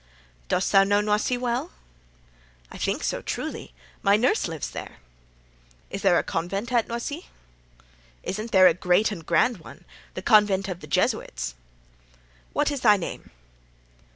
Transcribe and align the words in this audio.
"Dost 0.47 0.71
thou 0.71 0.83
know 0.83 0.99
Noisy 0.99 1.37
well?" 1.37 1.69
"I 2.71 2.79
think 2.79 3.03
so, 3.03 3.21
truly; 3.21 3.71
my 4.01 4.17
nurse 4.17 4.47
lives 4.47 4.71
there." 4.71 4.95
"Is 5.91 6.01
there 6.01 6.17
a 6.17 6.23
convent 6.23 6.71
at 6.73 6.87
Noisy?" 6.87 7.27
"Isn't 8.23 8.49
there 8.51 8.65
a 8.65 8.73
great 8.73 9.11
and 9.11 9.23
grand 9.23 9.57
one—the 9.57 10.21
convent 10.23 10.67
of 10.69 10.79
Jesuits?" 10.89 11.53
"What 12.51 12.71
is 12.71 12.81
thy 12.81 12.97
name?" 12.97 13.29